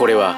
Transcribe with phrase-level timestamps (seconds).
[0.00, 0.34] これは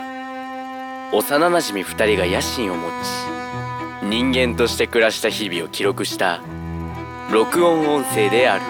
[1.12, 6.42] 幼なじみ2人が野心を持ち人間として暮らした日々を記録した
[7.30, 8.64] 録音音声である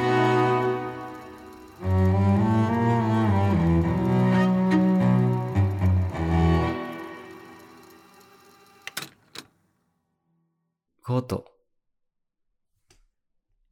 [11.03, 11.47] コート、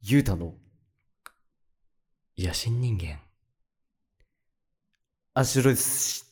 [0.01, 0.55] ゆうたの
[2.35, 3.19] 野心人間。
[5.35, 6.30] 足ロス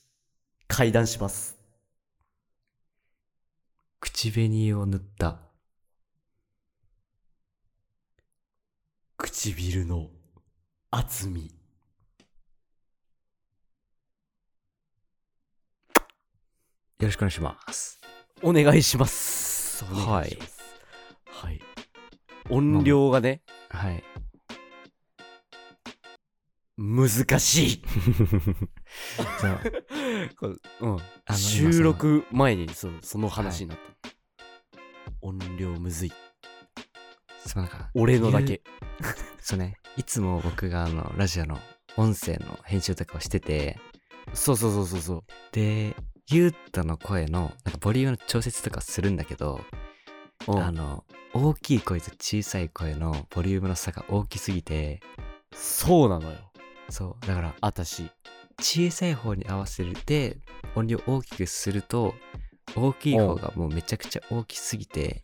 [0.69, 1.59] 階段します。
[3.99, 5.39] 口紅を塗った。
[9.17, 10.09] 唇の
[10.91, 11.51] 厚み。
[16.99, 17.99] よろしくお願いします。
[18.41, 19.83] お願いします。
[19.83, 20.59] いします。
[21.25, 21.59] はい。
[22.49, 24.03] 音量がね、はい。
[26.77, 27.83] 難しい。
[30.37, 30.97] これうん。
[31.25, 34.09] あの収録前にそその話になった。
[35.21, 36.13] 音量むずい。
[37.45, 38.61] そうなんか、俺のだけ。
[39.41, 39.75] そうね。
[39.97, 41.59] いつも僕があの、ラジオの
[41.97, 43.79] 音声の編集とかをしてて、
[44.33, 45.23] そうそうそうそうそう。
[45.51, 45.95] で、
[46.29, 49.61] ゆうたの声の、なんかボリュームの調節とかするんだけど、
[50.47, 54.99] うんあの、大きい声と小さい声のボリュームの差が大きすぎて、
[55.53, 56.37] そうなのよ。
[56.89, 57.27] そう。
[57.27, 58.11] だから、あたし。
[58.59, 60.37] 小さい方に合わせて
[60.75, 62.13] 音量大きくすると
[62.75, 65.23] 大きい方がもうめちゃくちゃ大きすぎて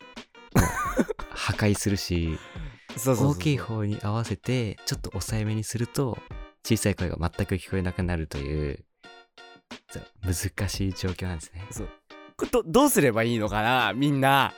[1.30, 2.38] 破壊するし
[2.96, 6.18] そうそうそう大きい方に合わせてちょっと抑えめにすると
[6.66, 8.86] 小さい声が全く聞こえなくなるという
[9.90, 11.62] そう難しい状況なんですね。
[12.38, 14.54] これどどうすればいいのかなみんな。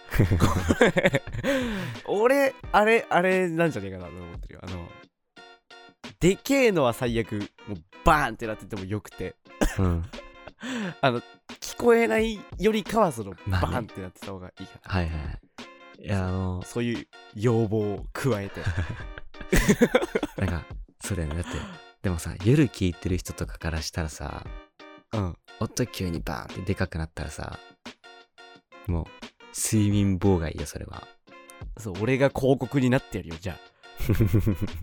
[2.08, 4.62] 俺、あれ、あれなんじゃねえかなと思ってるよ。
[4.64, 4.89] あの、
[6.19, 7.34] でけえのは最悪、
[7.67, 9.36] もうバーンってなっててもよくて、
[9.77, 10.05] うん
[11.01, 11.22] あの、
[11.59, 14.94] 聞こえないよりかは、その、バーンってなってた方がいいかな。
[14.94, 15.40] はいはいはい
[16.00, 18.62] いやあのそういう要望を加えて。
[20.38, 20.63] なんか
[21.01, 21.57] そうだよねだって
[22.03, 24.45] でもさ夜聞いてる人とかからしたらさ
[25.13, 25.38] うん。
[25.59, 27.57] 音急にバーンってでかくなったらさ
[28.85, 29.06] もう
[29.56, 31.07] 睡眠妨害よそれは
[31.78, 33.66] そう、俺が広告になってやるよ、じゃあ。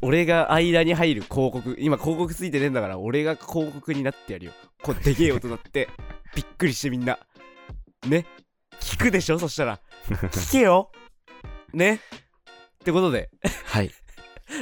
[0.03, 4.53] 俺が間に入る広告、今広告ついてねえんだから、俺が広告になってやるよ。
[4.83, 5.89] こう、でけえ音だって、
[6.35, 7.19] びっくりしてみんな。
[8.07, 8.27] ね？
[8.81, 9.39] 聞くでしょ？
[9.39, 9.81] そしたら。
[10.09, 10.91] 聞けよ？
[11.73, 11.95] ね？
[11.95, 11.99] っ
[12.85, 13.31] てことで、
[13.65, 13.91] はい っ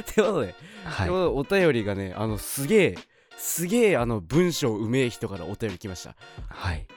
[0.05, 0.55] てことで、
[0.85, 2.95] はいってことでお便りがね、あの、すげえ、
[3.37, 6.15] すげえ、あの、文章うめえ人からお便り来ました。
[6.47, 6.87] はい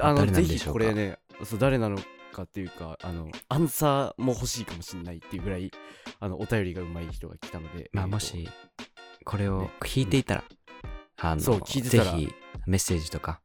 [0.00, 1.98] あの、ぜひこれね、そう誰なの
[2.32, 5.70] かっていうか、あの、アンサーも欲しいかもしれないっていうぐらい、
[6.18, 8.48] あの、お便りがうまい人が来たので、まあもし
[9.24, 9.70] これをね。
[9.80, 10.44] 聞いていたら、
[11.20, 12.12] あのそう聞いてたら。
[12.12, 12.34] ぜひ
[12.66, 13.40] メッセージとか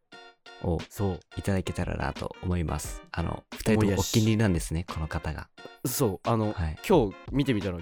[0.63, 3.01] をそう、いただけたらなと思います。
[3.11, 5.49] あの二人ともお気に入りなんですねこの方が。
[5.85, 6.77] そう、あの、はい。
[6.87, 7.77] 今日見てみたら、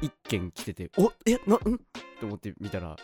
[0.00, 1.56] 一件来てて、おえ、な、ん？
[1.56, 1.60] っ
[2.18, 2.96] て思って見たら、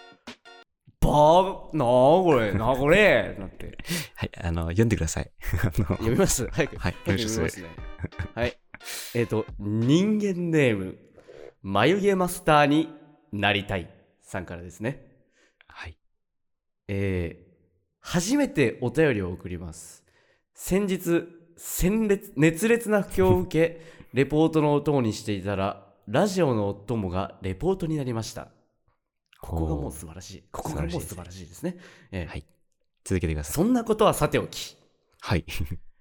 [1.04, 1.86] ばー、なあ
[2.24, 3.76] これ、なあこれなって、
[4.16, 5.30] はいあの読んでください
[5.72, 6.46] 読みます？
[6.50, 6.76] 早く。
[6.76, 7.68] はい読みますね。
[8.34, 8.56] はい。
[9.14, 10.98] えっ、と、人間ネーム、
[11.62, 12.88] 眉毛マスターに
[13.32, 13.88] なりたい
[14.20, 15.06] さんからですね。
[15.68, 15.96] はい
[16.88, 17.44] えー
[18.06, 20.04] 初めてお便りを送ります。
[20.52, 21.24] 先日、
[21.56, 23.80] 鮮烈熱烈な不況を受け、
[24.12, 28.48] レポートのお供にしていたら、ラジオのお供がレポートになりました。
[29.44, 30.44] ここがもう素晴らしい。
[30.50, 31.76] ここがもう素晴らしいですね。
[32.10, 32.44] えーはい
[33.04, 34.78] 続けてくださいそんなことはさておき、
[35.20, 35.44] はい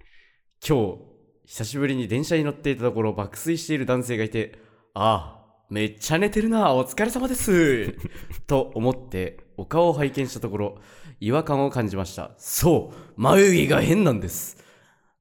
[0.65, 0.97] 今日、
[1.45, 4.57] 久しぶりに電車に乗っていたところ爆睡している男性がいて、
[4.93, 7.97] ああ、めっちゃ寝てるな、お疲れ様です。
[8.47, 10.77] と思って、お顔を拝見したところ、
[11.19, 12.31] 違和感を感じました。
[12.37, 14.63] そう、眉毛が変なんです。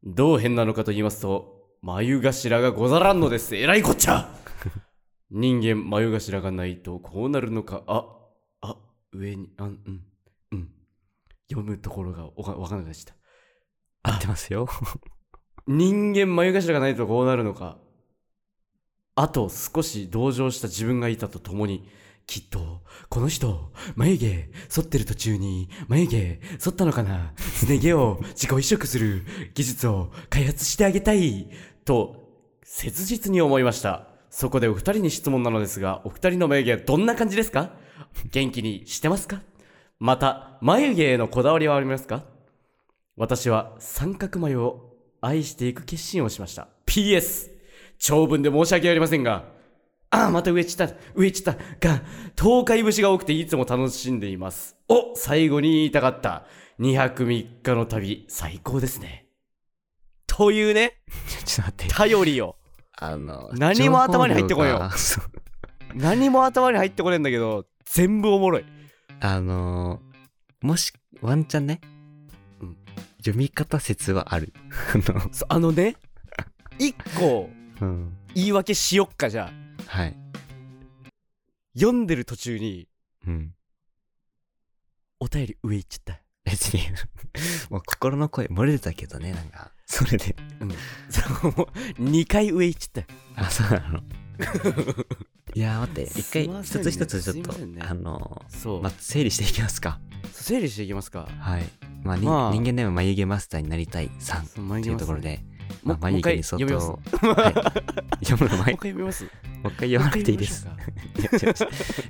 [0.04, 3.56] どう変なのかと言いますと、眉頭がござらんのです。
[3.56, 4.32] えらいこっちゃ
[5.34, 7.82] 人間、眉頭がないとこうなるのか。
[7.86, 8.06] あ、
[8.60, 8.76] あ、
[9.12, 10.04] 上に、あん、うん、
[10.52, 10.68] うん。
[11.50, 13.14] 読むところがわかわかんなくなっちゃっ
[14.02, 14.10] た。
[14.12, 14.68] 合ってますよ
[15.66, 17.78] 人間眉頭がないとこうなるのか。
[19.14, 21.88] あと少し同情した自分がいたとともに、
[22.26, 29.24] きっと、この人、眉毛、剃ってる途中に、眉毛、剃ったのかなすね毛を自己移植する
[29.54, 31.48] 技術を開発してあげたい、
[31.86, 32.16] と、
[32.64, 34.11] 切実に思いました。
[34.34, 37.70] そこでお二人に質問なのですが、お二人の眉毛はどんな感じですか？
[38.30, 39.42] 元気にしてますか？
[40.00, 42.24] また、眉毛へのこだわりはありますか？
[43.14, 46.68] 私は三角眉を愛していく決心をしました。
[46.86, 47.50] PS!
[47.98, 49.44] 長文で申し訳ありませんが、
[50.08, 51.52] ああ、また上散った、上散った、
[51.86, 52.02] が、
[52.40, 54.76] 東海節が多くていつも楽しんでいます。
[54.88, 56.46] お、最後に言いたかった。
[56.80, 59.26] 2泊3日の旅、最高ですね。
[60.26, 61.02] というね、
[61.44, 61.94] ちょっと待って。
[61.94, 62.56] 頼りよ。
[62.98, 64.90] あの、何も頭に入ってこんよ
[65.94, 68.64] 何も頭に入ってこねえんだけど、全部おもろい。
[69.20, 71.80] あのー、もし、ワンチャンね、
[72.60, 72.76] うん
[73.18, 74.52] 読み方説はある。
[74.94, 75.96] あの、そあのね、
[76.78, 77.48] 一個
[77.80, 78.16] うん。
[78.34, 79.52] 言い訳しよっかじゃ
[79.88, 79.90] あ。
[79.90, 80.16] はい。
[81.74, 82.88] 読んでる途中に、
[83.26, 83.54] うん。
[85.20, 86.20] お便り上行っちゃった。
[86.44, 86.82] 別に、
[87.70, 90.34] もう心の声漏れてたけどね、なんか、それで。
[91.10, 91.52] そう、
[92.00, 93.04] 2回上行っちゃっ
[93.36, 93.44] た。
[93.44, 94.00] あ、そうなの。
[95.54, 98.78] いやー待って、一回すいませんね一つ一つちょっと、すいませんねあのそう。
[98.80, 100.00] ー、まあ、整理していきますか。
[100.32, 101.28] 整理していきますか。
[101.38, 101.64] はい。
[102.02, 105.40] まあ、にまあ人間ネーム眉毛マスターになりたいさんそう眉というところ毛で、
[105.82, 109.24] もまあ、眉毛に沿もう一回読みまはい、読むのう一回読みます。
[109.24, 110.66] もう一回読まなくていいです。
[110.66, 111.54] もういや違う違うい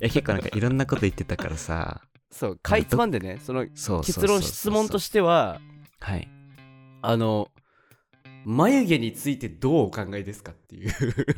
[0.03, 2.01] や結構なんかいろんなこと言ってたからさ、
[2.31, 5.61] そう、かいつまんでね、そのそうそうそうそう結論質問としては、
[5.99, 6.29] はい。
[7.03, 7.51] あの、
[8.45, 10.91] 眉毛についてどうお考えですかっていう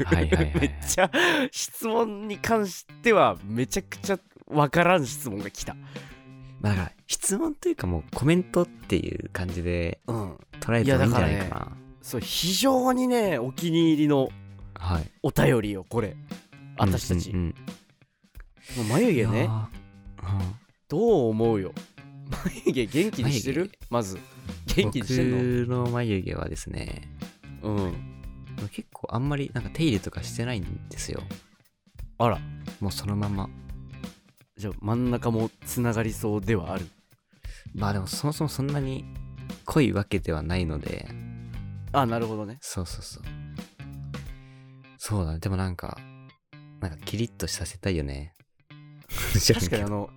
[0.05, 1.11] はいはいはいはいめっちゃ
[1.51, 5.75] 質問に関してはめちゃくちゃわからん質問が来た。
[6.61, 10.39] まあだから、質問というかもうコメントっていう感じでうん。
[10.61, 11.77] 捉えてもいいんじゃないかな。
[12.01, 14.29] そう、非常にね、お気に入りの
[14.75, 15.11] はい。
[15.23, 16.17] お便りよ、これ。
[16.79, 17.31] 私たち。
[17.31, 17.55] うんうんうん
[18.89, 21.73] 眉毛ね、うんどう思うよ。
[22.65, 23.71] 眉毛元気にしてる？
[23.91, 24.19] まず。
[24.77, 25.67] 元気にしてんの？
[25.67, 27.09] 僕の眉毛はですね、
[27.63, 27.95] うん。
[28.71, 31.23] 結構あんまりなんか手入れとかしてないんですよ。
[32.19, 32.39] あら。
[32.81, 33.49] もうそのまま。
[34.57, 36.87] じゃあ真ん中もつながりそうではある。
[37.75, 39.05] まあでもそもそもそんなに
[39.65, 41.09] 濃いわけではないので、
[41.93, 42.59] あ、なるほどね。
[42.61, 43.23] そうそうそう。
[44.99, 45.39] そうだね。
[45.39, 45.99] でもなんか、
[46.81, 48.33] なんかキリッとさせたいよね。
[49.47, 50.11] 確かにあの、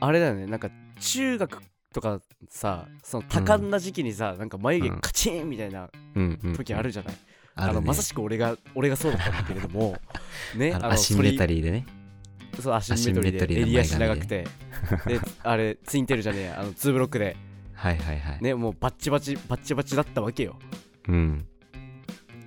[0.00, 0.70] あれだよね、なんか
[1.00, 1.62] 中学
[1.92, 7.14] とかさ、その多感な時期にさ、なんか眉毛うんカチンみたいなうんうん、時あるじゃない？
[7.56, 9.96] あるねあのまさしく俺が俺がそうだったんだけれども、
[10.56, 11.86] ね、あのアシンメタリーでね。
[12.52, 12.60] ー。
[12.62, 14.44] そう、アシンメトリーで襟足長くて、
[15.06, 17.36] で、 あれ、ツインテールじゃねえ、あの、ツーブロックで、
[17.72, 18.42] はいはいはい。
[18.42, 20.56] ね、もうバッチバチ、バッチバチだったわけよ。
[21.08, 21.46] うん。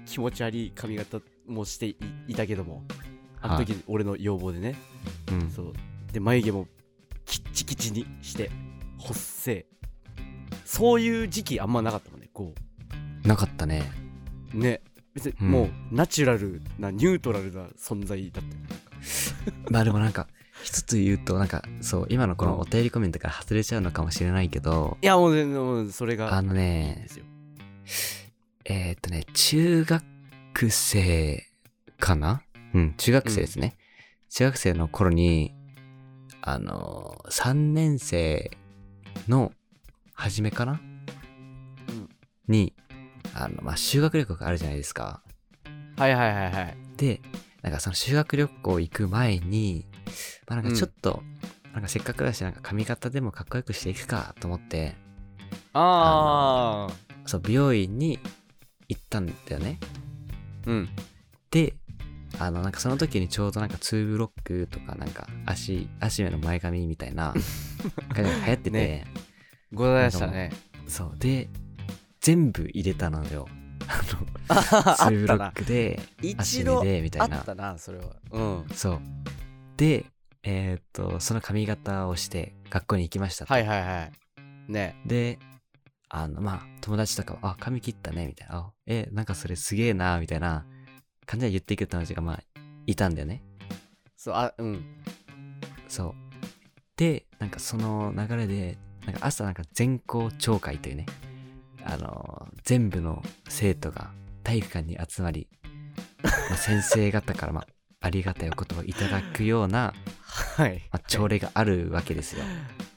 [0.05, 1.97] 気持ち悪い髪型もしてい
[2.29, 2.83] いたけども、
[3.41, 4.75] あの時俺の要望でね、
[5.31, 5.49] うん。
[5.51, 5.73] そう。
[6.13, 6.67] で、眉毛も
[7.27, 8.49] キッチキチにして、
[8.97, 9.65] ほっせえ。
[10.65, 12.55] そういう時期あんまなかったもんね、こ
[13.23, 13.83] なかったね。
[14.55, 14.57] う。
[14.57, 14.81] ね。
[15.13, 18.81] 別にうんもうナチュラルな、ニュートラルな存在だったよ。
[19.69, 20.27] まあでもなんか、
[20.63, 27.07] 一つ言うと、なんか、そう、今のこのお便りコメントから外れちゃうのかもしれないけど、いや、もう全然、それがあのね。
[28.65, 30.03] えーっとね、中学
[30.69, 31.45] 生
[31.99, 32.41] かな？
[32.73, 33.77] うん、中学生ですね。
[34.29, 35.53] 中学生の頃に、
[36.49, 38.51] あのー、3年生
[39.27, 39.51] の
[40.13, 40.79] 初めかな、
[41.89, 42.09] うん
[42.47, 42.73] に、
[43.33, 45.21] あの、まあ、修学旅行があるじゃないですか。
[45.97, 46.77] はいはいはいはい。
[46.95, 47.19] で、
[47.63, 49.85] なんかその修学旅行行く前に、
[50.47, 51.21] まあなんかちょっと、
[51.73, 54.95] なんかせっかくだし、なんか髪型でもかっこよくしていくかと思って、
[55.73, 56.87] あ
[57.25, 58.19] そう、美容院に
[58.87, 59.79] 行ったんだよね。
[60.65, 60.69] ー。
[60.69, 60.89] うん。
[61.51, 61.75] で、
[62.39, 67.33] あの、なんかその時にちょうどなんか2ブロックとかなんか足、足目の前髪みたいな
[68.13, 69.07] 感じ が流行ってて、ね
[69.73, 70.51] ございましたね。
[70.87, 71.17] そう。
[71.19, 71.49] で、
[72.21, 73.47] 全部入れたのよ。
[73.87, 74.01] あ
[74.49, 75.51] あの、 あ2ブロッ。
[75.51, 75.99] クで、
[76.37, 77.45] 足目で、みたいなあっ。
[77.45, 78.15] たな、それは。
[78.31, 78.65] うん。
[78.73, 79.01] そう。
[79.77, 80.05] で、
[80.43, 83.53] えーっと、その髪型をして学校に行きましたと。
[83.53, 84.71] はいはいはい。
[84.71, 84.95] ね。
[85.05, 85.39] で、
[86.09, 88.57] あの、まあ、友達とかは、あ、髪切ったね、みたいな。
[88.57, 90.65] あえ、なんかそれすげえな、みたいな
[91.27, 92.39] 感じで言ってくる友達が、まあ、
[92.87, 93.43] いたんだよね。
[94.15, 94.85] そう、あ、うん。
[95.87, 96.15] そう。
[96.95, 101.05] で、なんかその流れで、なんか朝なんか全校朝会というね、
[101.83, 104.11] あの、全部の生徒が
[104.43, 105.47] 体育館に集まり、
[106.23, 107.67] まあ、先生方から、まあ、
[107.99, 109.93] ありがたいお言葉をいただくような、
[110.57, 110.81] はい。
[110.91, 112.43] まあ、朝礼があるわけですよ。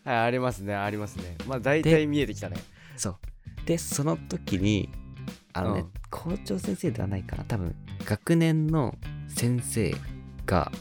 [0.04, 1.36] はい、ありますね、ありますね。
[1.48, 2.56] まあ、大体見えてきたね。
[2.96, 3.16] そう。
[3.66, 4.88] で、その時に、
[5.52, 7.74] あのね、うん校長先生ではないかな、多分、
[8.10, 8.98] 学年の
[9.28, 9.94] 先生
[10.44, 10.72] が、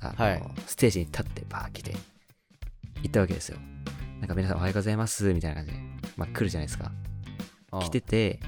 [0.00, 1.92] あのはいステージに立ってバー来て、
[2.96, 3.58] 行ったわけですよ。
[4.18, 5.78] なんか皆さんおはようございます、みたいな感じで、
[6.16, 6.90] まあ来るじゃないですか。
[7.70, 8.40] うん来てて、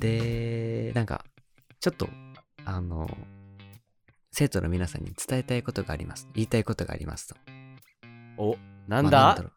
[0.00, 1.24] で、なんか、
[1.78, 2.08] ちょっと、
[2.64, 3.08] あの、
[4.32, 6.26] 生徒の皆さんに伝えたいことがあります。
[6.34, 7.36] 言いたいことがありますと。
[8.38, 8.56] お、
[8.88, 9.52] なんまあだだろう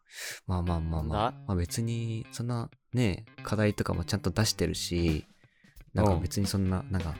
[0.46, 1.38] まあまあまあまあなんだ？
[1.48, 5.26] まあ別に、そんなね、課題とかもちゃんと出してるし、
[5.92, 7.16] なんかうん別にそんな、なんか、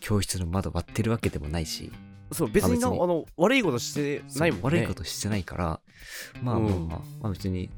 [0.00, 1.92] 教室の窓割ってるわけでもないし、
[2.32, 4.64] そう別になあの悪いことしてないもんね。
[4.64, 5.80] 悪いことしてないから、
[6.42, 6.64] まあうん。
[6.64, 7.70] まあまあ、まあ別に、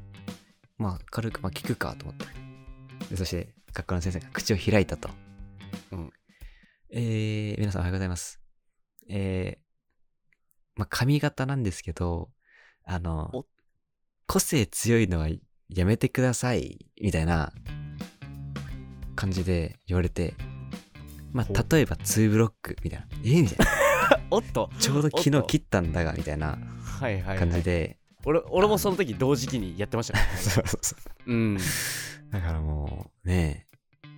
[0.77, 2.25] まあ軽く、まあ聞くかと思って。
[3.11, 5.09] でそして、学校の先生が口を開いたと。
[5.91, 6.13] うん。
[6.91, 8.39] えー、皆さんおはようございます。
[9.07, 9.59] えー、
[10.75, 12.29] まあ髪型なんですけど、
[12.83, 13.45] あのお、
[14.25, 15.29] 個性強いのは
[15.69, 17.53] やめてください、みたいな
[19.15, 20.33] 感じで言われて、
[21.31, 23.65] まほあ例えば2ブロックみたいな、えーみたいな。
[24.31, 24.69] おっと。
[24.79, 26.57] ちょうど昨日切ったんだが、みたいな
[26.99, 30.17] はいはい、はい、感じで、俺俺もその時同時期にやってました。
[30.19, 30.95] ねそうそうそ
[31.27, 31.31] う。
[31.31, 31.57] うん。
[32.31, 33.65] だからもう、ね
[34.05, 34.09] え、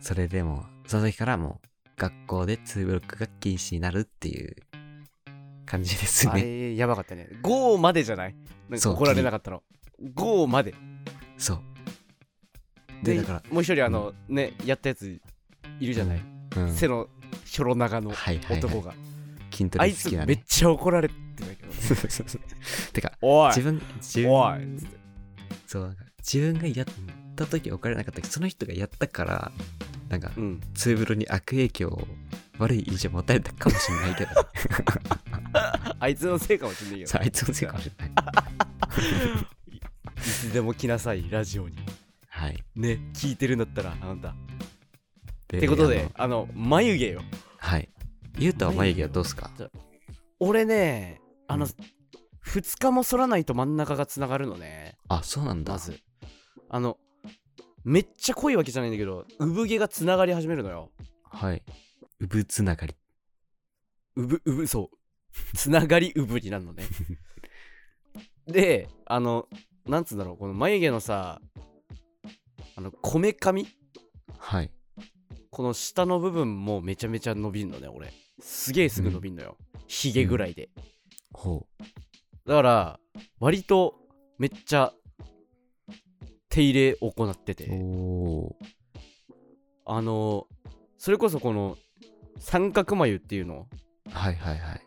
[0.00, 4.56] それでも、その時からもう、学校で2ブロックが禁止になるっていう
[5.66, 6.42] 感じですあね。
[6.42, 7.28] れやばかったね。
[7.42, 8.34] 5までじゃない？
[8.68, 9.62] な怒られなかったの
[10.14, 10.74] ？5まで。
[11.36, 11.62] そう。
[13.04, 15.20] で、でだから、もう一人あの、ねやったやつ
[15.80, 16.41] いるじゃない、うん、
[16.74, 17.08] 背の
[17.44, 18.94] ひょろ長のはいはい、はい、男が、
[19.50, 20.26] 筋トあいつレ好きなね。
[20.26, 23.48] めっちゃ怒られてたけどそうそうそうてか、おい。
[23.48, 24.58] 自分、自おい。
[24.58, 24.78] 分、
[25.66, 26.86] そう、なんか自分がやっ
[27.36, 29.52] た時怒られなかったけど、その人がやったから、
[30.08, 30.60] なんか、うん。
[30.74, 32.06] ツーブロに悪影響、
[32.58, 34.30] 悪い印象持たれたかもしれないけど、
[35.98, 38.10] あいつのせいかもしんないけどそうあいつのせいかもしれない。
[40.16, 41.76] いつでも来なさいラジオに。
[42.28, 42.62] はい。
[42.76, 44.34] ね聞いてるんだったらあなた。
[44.51, 44.51] で
[45.56, 47.22] ってことであの眉毛よ
[47.58, 47.88] はい。
[48.38, 49.50] ゆうたは眉毛はどうすか？
[50.40, 51.72] 俺ねあの、うん
[52.44, 55.74] 2日も剃らないと真ん中がつながるのねあ、そうなんだ。
[55.74, 56.00] まず
[56.68, 56.98] あの
[57.84, 60.90] めっちゃ濃いわけじゃないんだけど産毛がつながり始めるのよ
[61.22, 61.62] はい。
[62.18, 62.96] うぶつながり。
[64.16, 66.82] うぶうぶそうつながりうぶになるのね
[68.48, 69.48] であの
[69.86, 71.40] なんつうんだろうこの眉毛のさ
[72.74, 73.68] あのこめかみ？
[74.38, 74.70] はい。
[75.52, 78.10] この下の部分もめちゃめちゃ伸びんのね俺。
[78.40, 80.70] すげえすぐ伸びんのよ、ひげぐらいで。
[81.34, 81.66] ほ
[82.46, 83.00] だから
[83.38, 83.94] 割と
[84.38, 84.94] めっちゃ
[86.48, 87.54] 手入れ行ってう。
[87.54, 87.68] て。
[89.84, 90.46] あの
[90.96, 91.76] それこそこの
[92.38, 93.66] 三角眉っていうの？
[94.10, 94.80] はいはいはい。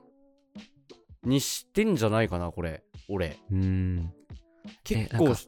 [1.24, 2.84] にしてんじゃないかなこれ。
[3.08, 3.38] 俺。
[3.52, 4.12] うーん。
[4.84, 5.48] 結構し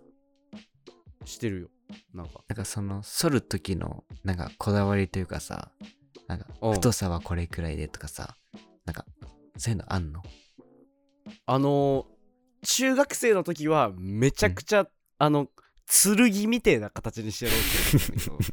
[1.26, 1.70] してるよ
[2.14, 2.44] なんか。
[2.48, 5.72] なんかその、剃る時の、なんかこだわりというかさ、
[6.28, 6.70] なんかう。
[6.72, 8.36] ん太さはこれくらいでとかさ、
[8.86, 9.06] なんか、
[9.58, 10.22] そういうのあんの？
[11.46, 12.06] あの
[12.64, 14.88] 中学生の時はめちゃくちゃ、
[15.20, 15.48] あの
[15.90, 18.44] 剣みてえな形にしてやろうって言ってたんだ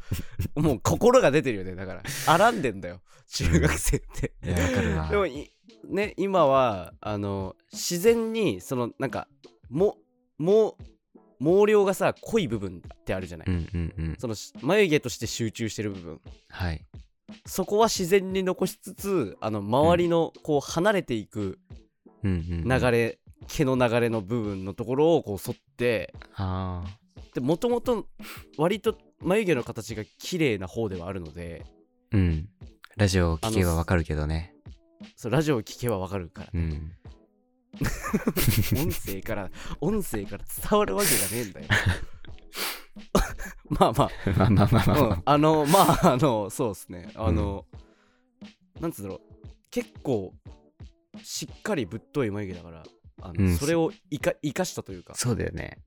[0.55, 1.75] けど もう心が出てるよね。
[1.75, 3.01] だから荒んでんだよ。
[3.29, 4.33] 中学生って。
[4.45, 5.09] いや、わかるわ。
[5.09, 5.51] でもい
[5.89, 9.27] ね今はあの自然にそのなんか
[9.69, 9.97] も
[10.39, 10.77] も
[11.41, 14.17] 毛量がさ濃い部分ってあるじゃない、うんうんうん。
[14.19, 16.85] そのし眉毛として集中してる部分はい。
[17.47, 21.59] そこは自然に残しつつあの周りのこう離れていく
[22.23, 22.35] うんう
[22.67, 22.81] ん、
[23.49, 26.83] 毛の流れの部分のところをこう沿ってあ
[27.35, 28.07] でもともと
[28.57, 31.69] 割と眉毛の形が綺麗な方ではあるのであ。
[32.13, 32.49] うん。
[32.97, 34.55] ラジオを聞けばわかるけどね。
[35.17, 36.93] そうラジオを聞けばわかるからうん。
[38.77, 39.51] 音声から
[39.81, 41.67] 音声から伝わるわけがねえんだよ
[43.69, 47.67] まあままあまあまあまああ、うまん、あのまああのそうですねあの、
[48.81, 49.21] なんつうんだろう
[49.71, 50.33] 結構
[51.23, 52.85] しっかりぶっとい眉毛だから
[53.23, 55.17] あの、うんそれを生か生かしたというかあ。
[55.17, 55.79] そうだよね。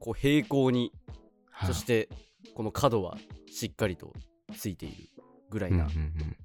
[0.00, 0.92] こう平行に
[1.50, 2.08] はあそして
[2.54, 3.18] この角は
[3.50, 4.12] しっかりと
[4.56, 5.08] ついている
[5.50, 6.36] ぐらいな、うんうんうん。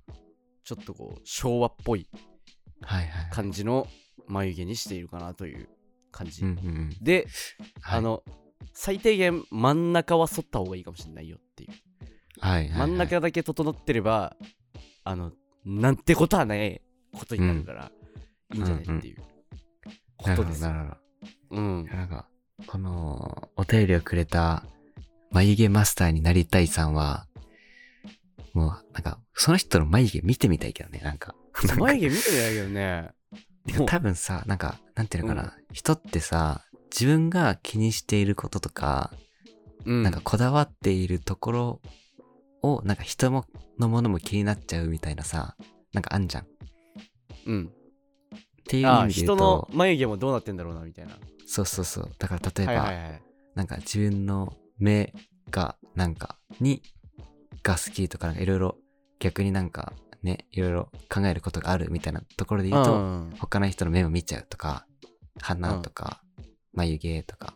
[0.63, 2.07] ちょっとこう昭和っぽい。
[3.31, 3.87] 感じの
[4.27, 5.69] 眉毛にしているかなという
[6.11, 6.89] 感じ、うんうんうん。
[7.01, 7.27] で、
[7.81, 7.99] はい。
[7.99, 8.23] あ、の
[8.73, 11.71] 最低限真ん中は剃った方がいいかもしれないよっていう、
[12.39, 14.35] はいはいはい、真ん中だけ整ってれば
[15.03, 15.31] あの
[15.65, 16.81] なんてことはない
[17.13, 17.91] ことになるから、
[18.53, 19.17] いいんじゃないっていう
[20.17, 20.63] ことです。
[20.63, 21.61] よ、なるほど。
[21.61, 21.85] うん。
[21.85, 22.27] なんか、
[22.67, 24.65] この、お便りをくれた、
[25.31, 27.27] 眉毛マスターになりたいさんは、
[28.53, 31.35] もう、なんか、その人の眉毛見てみたいけどね、なんか。
[31.79, 33.11] 眉毛見てないけどね。
[33.85, 39.11] 多分さ、なんか、なんていうのかな、人ってさ、自分が気にしていることとか、
[39.85, 40.03] うん。
[40.03, 41.81] なんかこだわっているところ
[42.61, 43.45] を、なんか人も
[43.79, 45.55] のものも気になっちゃうみたいなさ、
[45.93, 46.43] なんかあんじゃん。
[46.43, 46.47] っ
[47.45, 47.71] うん。
[48.65, 51.17] ていう意味で言うと、人の眉毛もどうなってんだろうなみたいな。
[51.45, 52.11] そうそうそう。
[52.17, 53.21] だから例えば、はいはいはい。
[53.55, 55.13] なんか自分の目
[55.51, 56.81] がなんかに
[57.61, 58.77] が好きとかなんかいろいろ
[59.19, 59.93] 逆になんか
[60.23, 63.33] ねいろいろ考えることがあるみたいなところで言うと、うん。
[63.39, 64.85] 他の人の目を見ちゃうとか
[65.41, 66.21] 鼻とか、
[66.73, 67.53] 眉毛とか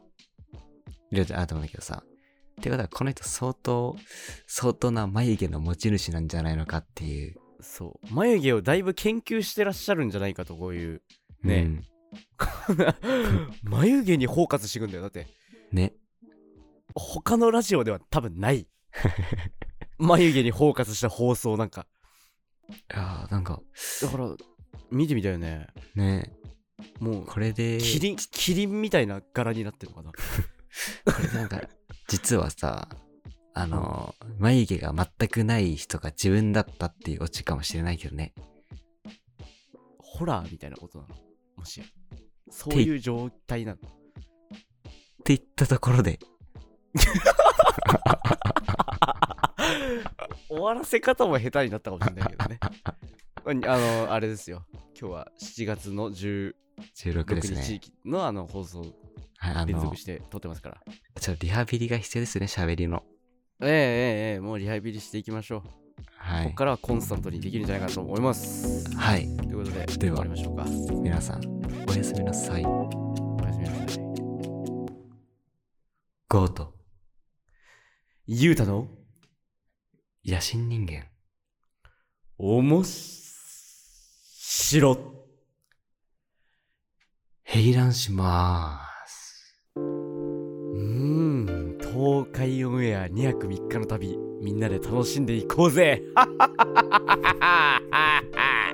[1.12, 2.04] いろいろあると思うんだけどさ。
[2.60, 3.96] ってことはこの人相当、
[4.48, 7.36] 相当な眉毛の持ち主なんじゃないのかっていう。
[7.62, 8.14] そう。
[8.14, 11.02] 眉毛をだいぶ研究してらっしゃるんじゃないかとこういう
[11.44, 11.62] ね。
[11.62, 11.84] うん。
[13.64, 15.04] 眉毛にフォーカスしていくんだよ。
[15.04, 15.28] だって
[15.72, 15.94] ね。
[16.96, 18.68] 他のラジオでは多分ない。
[20.00, 21.82] 眉毛にフォーカスした放送なんか。
[21.82, 21.97] い
[22.90, 23.62] やーなんか、
[24.02, 24.36] だから
[24.92, 25.68] 見てみたよね。
[25.96, 26.34] ね、
[27.00, 30.12] もうこれで、キリンキリンみたいな柄になってるのかな。
[30.12, 31.62] これでなんか、
[32.08, 32.90] 実はさ、
[33.54, 38.34] あの、眉毛が全くない人が自分だったっていうオチかもしれないけどね。
[39.98, 41.16] ホラーみたいなことなの？
[41.58, 41.86] もしや。
[42.50, 43.78] そういう状態なの？
[43.78, 43.82] っ
[45.24, 46.20] て言ったところで、
[50.50, 52.60] 終わらせ方も下手になったかもしれないけどね
[53.68, 54.66] あのあれですよ
[55.00, 56.54] 今日は7月の16
[56.96, 57.62] 16ですね。
[57.62, 58.84] 日のあの放送
[59.66, 60.78] 連続、して撮ってますから
[61.20, 63.04] ちょっとリハビリが必要ですね、喋りの。
[63.62, 63.74] ええええ
[64.34, 65.62] ええもうリハビリしていきましょう、
[66.16, 66.44] はい。
[66.46, 69.26] ここからはコンスタントにできるんじゃないかと思いますはい。
[69.38, 70.66] ということででは終わりましょうか
[71.02, 71.42] 皆さん、
[71.90, 72.66] おやすみなさい。
[72.66, 73.98] おやすみなさい
[76.30, 76.74] ゴート、
[78.28, 78.88] ゆうたの
[80.30, 81.06] 野心人間。
[82.38, 84.98] おもしろ
[87.46, 89.56] 閉覧しまーす。
[89.78, 89.84] うー
[90.84, 96.28] ん東海オンエア2泊3日の旅みんなで楽しんでいこうぜバイ。
[96.28, 96.60] おやす
[97.80, 98.67] み